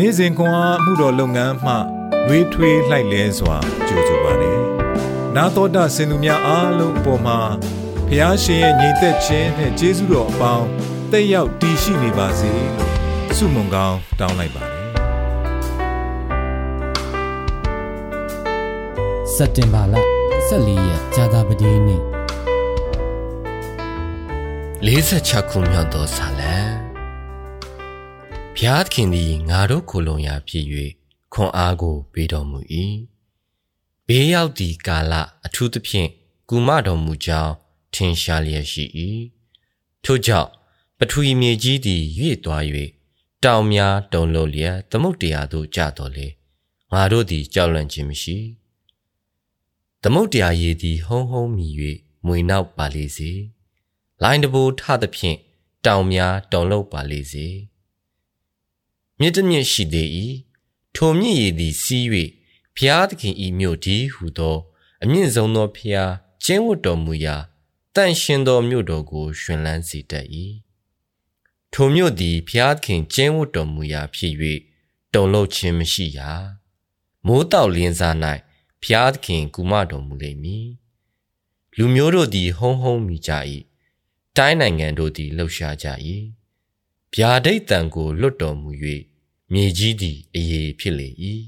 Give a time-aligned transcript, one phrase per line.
[0.00, 1.74] နေ့စဉ်ခွန်အားမှုတော်လုပ်ငန်းမှ
[2.26, 3.56] နှွေးထွေးလှိုက်လဲစွာ
[3.86, 4.58] ကြိုဆိုပါတယ်။
[5.36, 7.38] နာတော်တာစင်သူများအားလုံးအပေါ်မှာ
[8.08, 10.66] ဖျားရှင်ရဲ့ညီသက်ခြင်းနဲ့ကျေးဇူးတော်အပေါင်း
[11.12, 12.92] တက်ရောက်တည်ရှိနေပါစေလို့
[13.36, 14.84] ဆုမွန်ကောင်းတောင်းလိုက်ပါတယ်။
[19.34, 19.94] စက်တင်ဘာလ
[20.48, 22.02] 14ရက်ကြာသပတေးနေ့
[24.86, 26.87] 46ခုမြောက်သောဇာလံ
[28.60, 30.64] ဘုရားသခင်သည်ငါတို့ကိုလုံရာဖြစ်၍
[31.32, 32.58] ခွန်အားကိုပေးတော်မူ၏
[34.06, 35.14] ဘေးရောက်သည့်ကာလ
[35.46, 36.10] အထူးသဖြင့်
[36.48, 37.54] ကုမတော်မူကြောင်း
[37.94, 38.84] ထင်ရှားလျက်ရှိ၏
[40.04, 40.50] ထို့ကြောင့်
[40.98, 42.62] ပထဝီမြေကြီးသည်ရွေ့သွား၍
[43.44, 46.26] တောင်များတုန်လှုပ်လျက်သမုတ်တရားသို့ကျတော်လေ
[46.92, 48.36] ငါတို့သည်ကြောက်လန့်ခြင်းမရှိ
[50.02, 51.74] သမုတ်တရားရည်သည်ဟုံးဟုံးမြည်၍
[52.26, 53.30] မွေနောက်ပါလေစေ
[54.22, 55.38] လိုင်းတဘူထသဖြင့်
[55.86, 57.46] တောင်များတုန်လှုပ်ပါလေစေ
[59.20, 60.08] မြစ်တမြင့်ရှိသေး၏
[60.94, 62.04] ထိုမြင့်ရည်သည်စီး၍
[62.76, 64.56] ဖျားသခင်ဤမြို့ဒီဟုသော
[65.02, 66.12] အမြင့်ဆုံးသောဖျား
[66.44, 67.36] ကျင်းဝတ်တော်မူရာ
[67.94, 70.26] တန့်ရှင်သောမြို့တော်ကိုရှင်လန်းစေတတ်၏
[71.72, 74.34] ထိုမြို့သည်ဖျားသခင်ကျင်းဝတ်တော်မူရာဖြစ်၍
[75.14, 76.30] တုန်လှုပ်ခြင်းမရှိရာ
[77.26, 78.16] မိုးတောက်လင်းစား၌
[78.82, 80.68] ဖျားသခင်ကူမတော်မူလိမ့်မည်
[81.76, 83.32] လူမျိုးတို့သည် ဟုံးဟုံးမိကြ၏
[84.36, 85.88] တိုင်းနိုင်ငံတို့သည်လှုပ်ရှားကြ၏
[87.14, 88.70] ဗျာဒိတ်တံကိုလွတ်တော်မူ၍
[89.52, 91.08] မြေကြီးသည်အေးဖြစ်လေ၏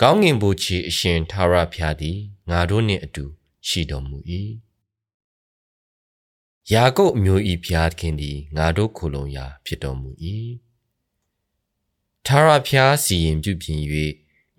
[0.00, 2.18] ကောင်းငင်ဘုချီအရှင်သာရဖျားသည်
[2.50, 3.24] ငါတို့နှင့်အတူ
[3.68, 4.18] ရှိတော်မူ၏
[6.72, 10.10] ယာကုပ်အမျိုး၏ဖျားခင်သည်ငါတို့ခိုလုံရာဖြစ်တော်မူ၏
[12.26, 13.80] သာရဖျားစီရင်ပြုပြင်၍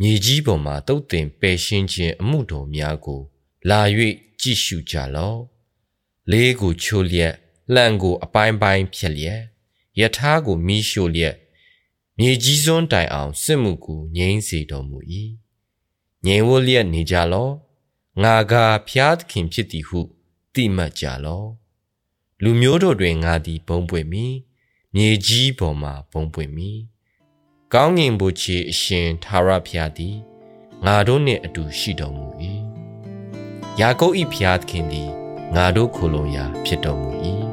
[0.02, 3.22] မြေကြီးပေါ်မှတုတ်တင်ပယ်ရှင်းခြင်းအမှုတော်များကို
[3.70, 3.82] လာ၍
[4.42, 5.40] ကြည့်ရှုကြလော့
[6.32, 7.36] လေးကိုချိုးလျက်
[7.74, 9.42] လှန်ကိုအပိုင်းပိုင်းဖြက်လျက်
[10.00, 11.36] ယထာကိုမီးရှို့လျက်
[12.20, 15.00] မြေကြီးစွန်းတိုင်အောင်စစ်မှုကိုငြိမ်းစေတော်မူ၏
[16.26, 17.50] ငြိမ်ဝလျက်နေကြလော
[18.24, 18.54] ငါက
[18.88, 20.00] ဖျားသခင်ဖြစ်သည်ဟု
[20.54, 21.46] တိမှတ်ကြလော
[22.44, 24.34] လူမျိုးတို့တွင်ငါသည်ဘုံပွင့်မည်
[24.96, 26.80] မြေကြီးပေါ်မှဘုံပွင့်မည်
[27.74, 30.16] ကောင်းငင်ဘုချေအရှင်သာရဖျားသည်
[30.86, 32.26] ငါတို့နှင့်အတူရှိတော်မူ၏
[33.80, 35.10] ယာကုပ်၏ဖျားသခင်သည်
[35.56, 37.12] ငါတို့ခိုလုံရာဖြစ်တော်မူ၏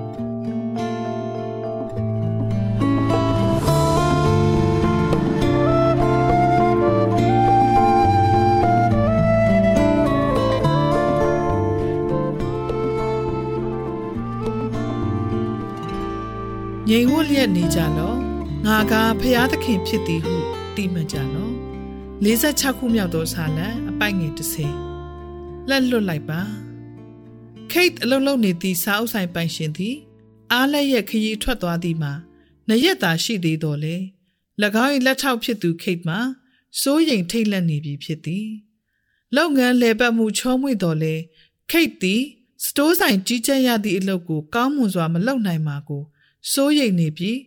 [16.89, 18.15] ငြိမ်ဝတ်လျက်နေကြလော
[18.67, 20.37] ငါကဖျားသခင်ဖြစ်သည်ဟု
[20.77, 21.51] တိမှတ်ကြလော
[22.25, 24.33] 46ခုမြောက်သောဆာလံအပိုက်ငယ်
[24.99, 26.41] 30လက်လွတ်လိုက်ပါ
[27.71, 29.97] ခိတ်အလုံးလုံးနေသည့်စာအုပ်ဆိုင်ပိုင်ရှင်သည်
[30.53, 32.13] အားလက်ရက်ခရီးထွက်သွားသည်မှာ
[32.69, 33.97] နရက်သာရှိသေးတော်လေ၎
[34.85, 36.19] င်း၏လက်ထောက်ဖြစ်သူခိတ်မှာ
[36.81, 38.49] စိုးရိမ်ထိတ်လန့်နေပြီဖြစ်သည်
[39.37, 41.15] လုပ်ငန်းလေပတ်မှုချောမွေ့တော်လေ
[41.71, 42.23] ခိတ်သည်
[42.65, 46.03] စတိုးဆိုင်ကြီးကြပ်ရသည့်အလုပ်ကိုကောင်းမွန်စွာမလုပ်နိုင်ပါကို
[46.51, 47.39] စိုးရိမ်နေပြီး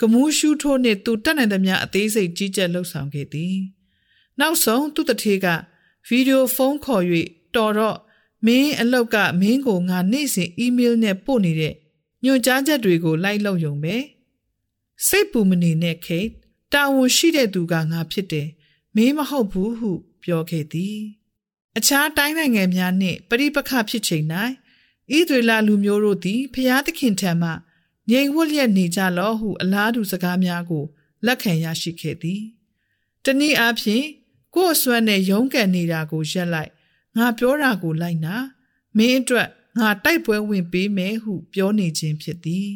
[0.00, 3.56] ကမူးရှူးထိုးနှင့်သူတက်နိုင်သမျှအသေးစိတ်ကြီးကြပ်လှုပ်ဆောင်ခဲ့သည်
[4.40, 5.46] နောက်ဆုံးသူ့တထေက
[6.08, 7.04] ဗီဒီယိုဖုန်းခေါ်၍
[7.54, 7.98] တော်တော့
[8.46, 11.74] မင်းအလောက်ကမင်းကိုငါနေ့စဉ်အီးမေးလ်နဲ့ပို့နေတဲ့
[12.24, 13.96] ညွှန်ကြားချက်တွေကိုလိုက်လုပ်ရုံပဲ
[15.06, 16.28] စိတ်ပူမနေနဲ့ခိတ်
[16.72, 18.48] တာဝန်ရှိတဲ့သူကငါဖြစ်တယ်
[18.96, 19.90] မင်းမဟုတ်ဘူးဟု
[20.22, 20.98] ပြောခဲ့သည်
[21.76, 24.24] အခြားတိုင်းနိုင်ငံများနှင့်ပရိပခဖြစ်ချိန်၌
[25.16, 27.50] ဣသရေလလူမျိုးတို့သည်ဖျားသခင်ထံမှ
[28.10, 30.84] ငြိမ်ဝတ်လျက်နေကြလောဟုအလားတူစကားများကို
[31.26, 32.42] လက်ခံရရှိခဲ့သည်
[33.24, 34.04] တနည်းအားဖြင့်
[34.54, 36.72] ကိုယ်အစွမ်းနဲ့ရုန်းကန်နေတာကိုရက်လိုက်
[37.16, 38.36] ငါပြောတာကိုလိုက်နာ
[38.96, 42.68] မင်းအတွက်ငါတိုက်ပွဲဝင်ပေးမယ်ဟုပြောနေခြင်းဖြစ်သည်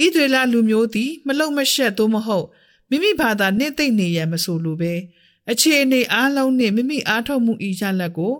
[0.00, 2.46] ဣဒရေလလူမျိုးသည်မလုံမရှက်သို့မဟုတ်
[2.88, 4.94] မိမိဘာသာနှင့်သိမ့်နေရမဆိုလိုပဲ
[5.50, 8.34] အခြေအနေအားလုံးနှင့်မိမိအားထုတ်မှုဤရလက်ကို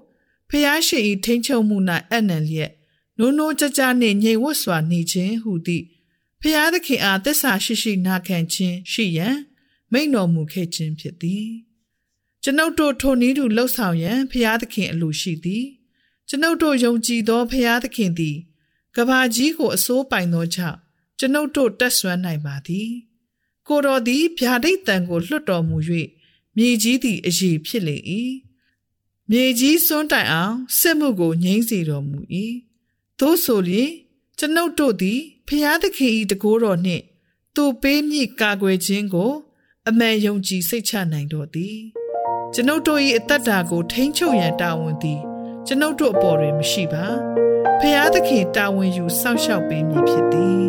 [0.49, 1.77] ဖျားရှိဤထိန်ချုံမှု၌
[2.13, 2.73] အနံလျက်
[3.19, 5.85] နိုးနိုးကြကြနှင့်ငြိမ်ဝတ်စွာနေခြင်းဟုသည့်
[6.43, 9.37] ဖျားသခင်အားတစ္ဆာရှိရှိနာခံခြင်းရှိရန်
[9.93, 11.49] မိန့်တော်မူခဲ့ခြင်းဖြစ်သည်
[12.43, 15.65] ကျွန်ုပ်တို့ထိုနည်းတူလှုပ်ဆောင်ရန်ဖျားသခင်အလိုရှိသည်
[16.29, 18.37] ကျွန်ုပ်တို့ယုံကြည်သောဖျားသခင်သည်
[18.97, 20.79] ကဘာကြီးကိုအစိုးပိုင်သောကြောင့်
[21.19, 22.91] ကျွန်ုပ်တို့တက်ဆွမ်းနိုင်ပါသည်
[23.69, 25.77] ကိုတော်သည်ဗျာဒိတ်တံကိုလွတ်တော်မူ၍
[26.57, 27.97] မြေကြီးသည်အည်ဖြစ်လေ၏
[29.31, 32.19] မြေကြီးစွန်းတိုင်အောင်စစ်မှုကိုငြိမ့်စေတော်မူ၏
[33.19, 33.91] သို့ဆိုလျှင်
[34.39, 37.05] ကျွန်ုပ်တို့သည်ဖျားသခင်၏တကိုးတော်နှင့်
[37.55, 39.33] သူပေးမည့်ကာကွယ်ခြင်းကို
[39.89, 41.77] အမှန်ယုံကြည်စိတ်ချနိုင်တော်သည်
[42.55, 45.21] ကျွန်ုပ်တို့၏အသက်တာကို ထိန်းချုပ်ရန်တာဝန်သည်
[45.67, 47.07] ကျွန်ုပ်တို့အပေါ်တွင်မရှိပါ
[47.81, 50.67] ဖျားသခင်တာဝန်ယူစောင့်ရှောက်ပေးမည်ဖြစ်သည်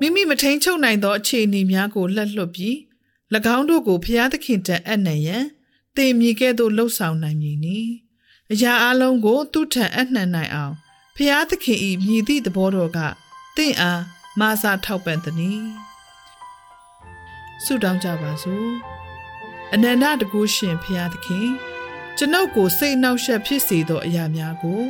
[0.00, 2.76] မိမိမထိန်ချုပ်နိုင်သောအခြေအနေများကိုလှက်လွတ်ပြီး
[3.56, 5.44] င်းတို့ကိုဖျားသခင်တန်အပ်နှံရန်
[5.96, 7.78] တင်မြည်ကဲ့သို့လှုပ်ဆောင်နိုင်မည်နီ
[8.52, 10.74] အရာအလုံးကိုသူ့ထံအနှံနိုင်အောင်
[11.16, 12.98] ဖျားသခင်ဤမြည်သည့်သဘောတော်က
[13.56, 14.02] တင့်အား
[14.40, 15.64] မဆာထောက်ပံ့သည်။
[17.64, 18.70] ဆုတောင်းကြပါစို့။
[19.74, 21.48] အနန္တတကုရှင်ဖျားသခင်
[22.16, 24.80] ကျွန်ုပ်ကိုစိတ်နှောက်ယှက်ဖြစ်စေသောအရာများကို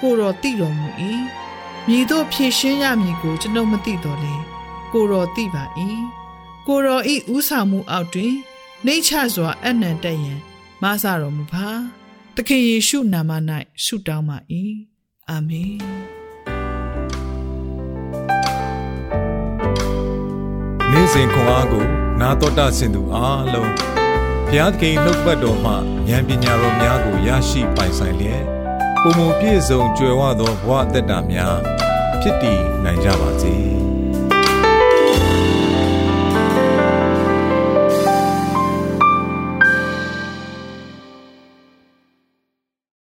[0.00, 0.88] ကိုတော်သိတော်မူ၏။
[1.88, 4.34] မြည်သောဖြည့်ရှင်းရမည်ကိုကျွန်ုပ်မသိတော်လေ။
[4.92, 5.64] ကိုတော်သိပါ၏။
[6.70, 8.34] ကိုတော်ဤဥဆောင်မှုအောက်တွင်
[8.86, 10.34] နှိမ့်ချစွာအနန္တယံ
[10.82, 11.66] မဆာတော်မူပါ။
[12.36, 13.30] သခင်ယေရှုနာမ၌
[13.84, 14.38] ဆုတောင်းပါ၏။
[15.30, 15.72] အာမင်။
[20.92, 21.84] နေ့စဉ်ခွန်အားကို
[22.20, 23.72] နာတော်တာဆင်သူအားလုံး
[24.46, 25.72] ဘုရားသခင်နှုတ်ပတ်တော်မှ
[26.08, 28.44] ဉာဏ်ပညာတော်များကိုရရှိပိုင်ဆိုင်လျက်
[29.02, 31.56] ပုံပုံပြည့်စုံကြွယ်ဝသောဘဝအသက်တာများ
[32.20, 33.56] ဖြစ်တည်နိုင်ကြပါစေ။